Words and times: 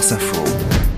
France 0.00 0.12
Info. 0.12 0.89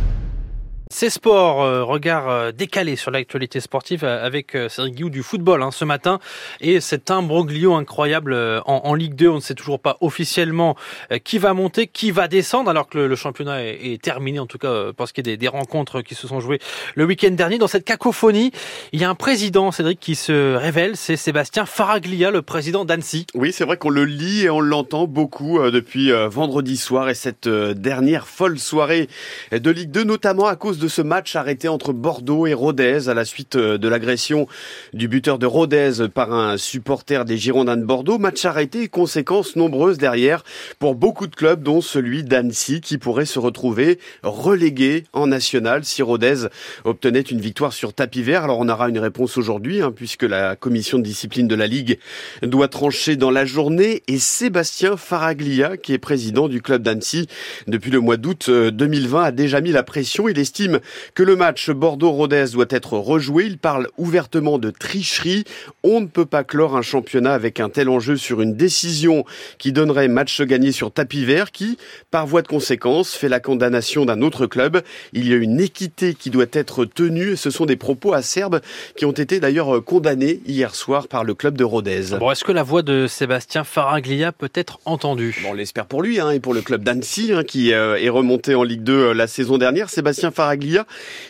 C'est 1.02 1.10
sport, 1.10 1.64
euh, 1.64 1.82
regard 1.82 2.28
euh, 2.28 2.52
décalé 2.52 2.94
sur 2.94 3.10
l'actualité 3.10 3.58
sportive 3.58 4.04
euh, 4.04 4.24
avec 4.24 4.56
Cédric 4.68 4.94
Guillou 4.94 5.10
du 5.10 5.24
football 5.24 5.60
hein, 5.60 5.72
ce 5.72 5.84
matin 5.84 6.20
et 6.60 6.80
cet 6.80 7.10
imbroglio 7.10 7.74
incroyable 7.74 8.32
en, 8.66 8.82
en, 8.84 8.94
Ligue 8.94 9.16
2. 9.16 9.28
On 9.28 9.34
ne 9.34 9.40
sait 9.40 9.56
toujours 9.56 9.80
pas 9.80 9.96
officiellement 10.00 10.76
qui 11.24 11.38
va 11.38 11.54
monter, 11.54 11.88
qui 11.88 12.12
va 12.12 12.28
descendre 12.28 12.70
alors 12.70 12.88
que 12.88 12.98
le, 12.98 13.08
le 13.08 13.16
championnat 13.16 13.64
est, 13.64 13.94
est, 13.94 14.00
terminé 14.00 14.38
en 14.38 14.46
tout 14.46 14.58
cas 14.58 14.92
pour 14.92 15.08
ce 15.08 15.12
qui 15.12 15.18
est 15.18 15.24
des, 15.24 15.36
des, 15.36 15.48
rencontres 15.48 16.02
qui 16.02 16.14
se 16.14 16.28
sont 16.28 16.38
jouées 16.38 16.60
le 16.94 17.04
week-end 17.04 17.32
dernier. 17.32 17.58
Dans 17.58 17.66
cette 17.66 17.84
cacophonie, 17.84 18.52
il 18.92 19.00
y 19.00 19.04
a 19.04 19.10
un 19.10 19.16
président, 19.16 19.72
Cédric, 19.72 19.98
qui 19.98 20.14
se 20.14 20.54
révèle, 20.54 20.96
c'est 20.96 21.16
Sébastien 21.16 21.66
Faraglia, 21.66 22.30
le 22.30 22.42
président 22.42 22.84
d'Annecy. 22.84 23.26
Oui, 23.34 23.52
c'est 23.52 23.64
vrai 23.64 23.76
qu'on 23.76 23.90
le 23.90 24.04
lit 24.04 24.44
et 24.44 24.50
on 24.50 24.60
l'entend 24.60 25.08
beaucoup 25.08 25.58
depuis 25.58 26.12
vendredi 26.28 26.76
soir 26.76 27.08
et 27.08 27.14
cette 27.14 27.48
dernière 27.48 28.28
folle 28.28 28.60
soirée 28.60 29.08
de 29.50 29.70
Ligue 29.72 29.90
2, 29.90 30.04
notamment 30.04 30.46
à 30.46 30.54
cause 30.54 30.78
de 30.78 30.91
ce 30.92 31.00
match 31.00 31.36
arrêté 31.36 31.68
entre 31.68 31.94
Bordeaux 31.94 32.46
et 32.46 32.52
Rodez 32.52 33.08
à 33.08 33.14
la 33.14 33.24
suite 33.24 33.56
euh, 33.56 33.78
de 33.78 33.88
l'agression 33.88 34.46
du 34.92 35.08
buteur 35.08 35.38
de 35.38 35.46
Rodez 35.46 36.08
par 36.12 36.34
un 36.34 36.58
supporter 36.58 37.24
des 37.24 37.38
Girondins 37.38 37.78
de 37.78 37.84
Bordeaux. 37.84 38.18
Match 38.18 38.44
arrêté 38.44 38.82
et 38.82 38.88
conséquences 38.88 39.56
nombreuses 39.56 39.96
derrière 39.96 40.44
pour 40.78 40.94
beaucoup 40.94 41.26
de 41.26 41.34
clubs, 41.34 41.62
dont 41.62 41.80
celui 41.80 42.24
d'Annecy 42.24 42.82
qui 42.82 42.98
pourrait 42.98 43.24
se 43.24 43.38
retrouver 43.38 43.98
relégué 44.22 45.04
en 45.14 45.28
national 45.28 45.82
si 45.86 46.02
Rodez 46.02 46.48
obtenait 46.84 47.20
une 47.20 47.40
victoire 47.40 47.72
sur 47.72 47.94
tapis 47.94 48.22
vert. 48.22 48.44
Alors 48.44 48.58
on 48.58 48.68
aura 48.68 48.90
une 48.90 48.98
réponse 48.98 49.38
aujourd'hui 49.38 49.80
hein, 49.80 49.92
puisque 49.96 50.24
la 50.24 50.56
commission 50.56 50.98
de 50.98 51.04
discipline 51.04 51.48
de 51.48 51.54
la 51.54 51.68
Ligue 51.68 51.98
doit 52.42 52.68
trancher 52.68 53.16
dans 53.16 53.30
la 53.30 53.46
journée 53.46 54.02
et 54.08 54.18
Sébastien 54.18 54.98
Faraglia 54.98 55.78
qui 55.78 55.94
est 55.94 55.98
président 55.98 56.48
du 56.48 56.60
club 56.60 56.82
d'Annecy 56.82 57.28
depuis 57.66 57.90
le 57.90 58.00
mois 58.00 58.18
d'août 58.18 58.50
2020 58.50 59.18
euh, 59.18 59.22
a 59.22 59.30
déjà 59.30 59.62
mis 59.62 59.72
la 59.72 59.82
pression. 59.82 60.28
Il 60.28 60.38
estime 60.38 60.80
que 61.14 61.22
le 61.22 61.36
match 61.36 61.70
Bordeaux-Rodez 61.70 62.46
doit 62.52 62.66
être 62.70 62.94
rejoué. 62.98 63.44
Il 63.46 63.58
parle 63.58 63.88
ouvertement 63.98 64.58
de 64.58 64.70
tricherie. 64.70 65.44
On 65.82 66.00
ne 66.00 66.06
peut 66.06 66.26
pas 66.26 66.44
clore 66.44 66.76
un 66.76 66.82
championnat 66.82 67.34
avec 67.34 67.60
un 67.60 67.68
tel 67.68 67.88
enjeu 67.88 68.16
sur 68.16 68.40
une 68.40 68.54
décision 68.54 69.24
qui 69.58 69.72
donnerait 69.72 70.08
match 70.08 70.40
gagné 70.42 70.72
sur 70.72 70.92
tapis 70.92 71.24
vert 71.24 71.52
qui, 71.52 71.78
par 72.10 72.26
voie 72.26 72.42
de 72.42 72.48
conséquence, 72.48 73.14
fait 73.14 73.28
la 73.28 73.40
condamnation 73.40 74.04
d'un 74.04 74.22
autre 74.22 74.46
club. 74.46 74.82
Il 75.12 75.28
y 75.28 75.32
a 75.32 75.36
une 75.36 75.60
équité 75.60 76.14
qui 76.14 76.30
doit 76.30 76.46
être 76.52 76.84
tenue 76.84 77.22
ce 77.36 77.50
sont 77.50 77.66
des 77.66 77.76
propos 77.76 78.12
acerbes 78.12 78.60
qui 78.96 79.04
ont 79.04 79.12
été 79.12 79.40
d'ailleurs 79.40 79.84
condamnés 79.84 80.40
hier 80.46 80.74
soir 80.74 81.08
par 81.08 81.24
le 81.24 81.34
club 81.34 81.56
de 81.56 81.64
Rodez. 81.64 82.16
Bon, 82.18 82.30
est-ce 82.30 82.44
que 82.44 82.52
la 82.52 82.62
voix 82.62 82.82
de 82.82 83.06
Sébastien 83.06 83.64
Faraglia 83.64 84.32
peut 84.32 84.50
être 84.54 84.78
entendue? 84.84 85.36
Bon, 85.42 85.50
On 85.50 85.54
l'espère 85.54 85.86
pour 85.86 86.02
lui 86.02 86.20
hein, 86.20 86.30
et 86.30 86.40
pour 86.40 86.54
le 86.54 86.62
club 86.62 86.82
d'Annecy 86.82 87.32
hein, 87.34 87.44
qui 87.44 87.72
euh, 87.72 87.96
est 87.96 88.08
remonté 88.08 88.54
en 88.54 88.62
Ligue 88.62 88.82
2 88.82 88.92
euh, 88.92 89.14
la 89.14 89.26
saison 89.26 89.58
dernière. 89.58 89.90
Sébastien 89.90 90.30
Faraglia 90.30 90.61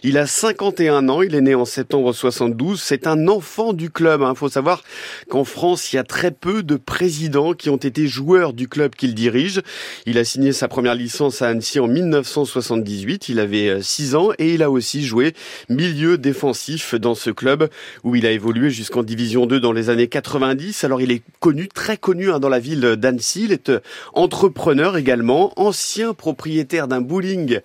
il 0.02 0.18
a 0.18 0.26
51 0.26 1.08
ans, 1.08 1.22
il 1.22 1.34
est 1.34 1.40
né 1.40 1.54
en 1.54 1.64
septembre 1.64 2.12
72. 2.12 2.80
C'est 2.80 3.06
un 3.06 3.28
enfant 3.28 3.72
du 3.72 3.90
club. 3.90 4.20
Il 4.20 4.24
hein. 4.24 4.34
faut 4.34 4.48
savoir 4.48 4.82
qu'en 5.28 5.44
France, 5.44 5.92
il 5.92 5.96
y 5.96 5.98
a 5.98 6.04
très 6.04 6.30
peu 6.30 6.62
de 6.62 6.76
présidents 6.76 7.54
qui 7.54 7.70
ont 7.70 7.76
été 7.76 8.06
joueurs 8.06 8.52
du 8.52 8.68
club 8.68 8.94
qu'il 8.94 9.14
dirige. 9.14 9.62
Il 10.06 10.18
a 10.18 10.24
signé 10.24 10.52
sa 10.52 10.68
première 10.68 10.94
licence 10.94 11.42
à 11.42 11.48
Annecy 11.48 11.80
en 11.80 11.88
1978. 11.88 13.28
Il 13.28 13.40
avait 13.40 13.82
6 13.82 14.14
euh, 14.14 14.18
ans 14.18 14.30
et 14.38 14.54
il 14.54 14.62
a 14.62 14.70
aussi 14.70 15.04
joué 15.04 15.34
milieu 15.68 16.18
défensif 16.18 16.94
dans 16.94 17.14
ce 17.14 17.30
club 17.30 17.68
où 18.04 18.16
il 18.16 18.26
a 18.26 18.30
évolué 18.30 18.70
jusqu'en 18.70 19.02
Division 19.02 19.46
2 19.46 19.60
dans 19.60 19.72
les 19.72 19.90
années 19.90 20.08
90. 20.08 20.84
Alors 20.84 21.00
il 21.00 21.12
est 21.12 21.22
connu, 21.40 21.68
très 21.68 21.96
connu 21.96 22.30
hein, 22.30 22.40
dans 22.40 22.48
la 22.48 22.58
ville 22.58 22.96
d'Annecy. 22.96 23.44
Il 23.44 23.52
est 23.52 23.68
euh, 23.68 23.80
entrepreneur 24.12 24.96
également, 24.96 25.52
ancien 25.56 26.14
propriétaire 26.14 26.88
d'un 26.88 27.00
bowling 27.00 27.60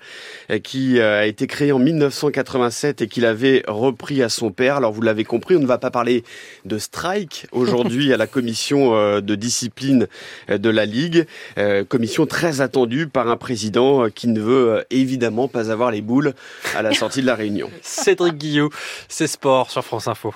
euh, 0.52 0.60
qui 0.60 1.00
a 1.00 1.26
été 1.26 1.48
créé 1.48 1.57
créé 1.58 1.72
en 1.72 1.80
1987 1.80 3.02
et 3.02 3.08
qu'il 3.08 3.26
avait 3.26 3.64
repris 3.68 4.22
à 4.22 4.30
son 4.30 4.52
père. 4.52 4.76
Alors 4.76 4.92
vous 4.92 5.02
l'avez 5.02 5.24
compris, 5.24 5.56
on 5.56 5.60
ne 5.60 5.66
va 5.66 5.80
pas 5.80 5.90
parler 5.90 6.24
de 6.66 6.78
strike 6.78 7.48
aujourd'hui 7.52 8.14
à 8.14 8.18
la 8.18 8.28
commission 8.28 8.94
euh, 8.94 9.22
de 9.22 9.34
discipline 9.34 10.08
euh, 10.52 10.60
de 10.60 10.70
la 10.70 10.86
Ligue, 10.86 11.26
euh, 11.58 11.84
commission 11.84 12.28
très 12.28 12.62
attendue 12.62 13.08
par 13.08 13.28
un 13.28 13.38
président 13.38 14.08
qui 14.12 14.28
ne 14.28 14.40
veut 14.40 14.86
évidemment 14.92 15.48
pas 15.48 15.72
avoir 15.72 15.90
les 15.90 16.02
boules 16.02 16.36
à 16.76 16.84
la 16.84 16.94
sortie 16.94 17.22
de 17.22 17.26
la 17.26 17.34
réunion. 17.34 17.72
Cédric 17.82 18.36
Guillot, 18.36 18.70
c'est 19.08 19.26
sport 19.26 19.72
sur 19.72 19.84
France 19.84 20.08
Info. 20.08 20.36